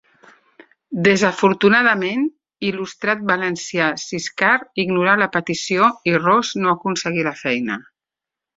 Desafortunadament, 1.07 2.23
l'il·lustrat 2.65 3.21
valencià 3.33 3.91
Siscar 4.05 4.57
ignorà 4.87 5.15
la 5.25 5.31
petició 5.39 5.91
i 6.13 6.17
Ros 6.27 6.55
no 6.65 6.75
aconseguí 6.75 7.31
la 7.33 7.39
feina. 7.47 7.81